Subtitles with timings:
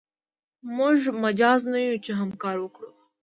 [0.75, 2.89] موږ مجاز نه یو چې همکاري وکړو.